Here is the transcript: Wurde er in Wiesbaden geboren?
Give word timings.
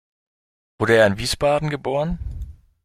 Wurde 0.79 0.95
er 0.95 1.05
in 1.05 1.19
Wiesbaden 1.19 1.69
geboren? 1.69 2.17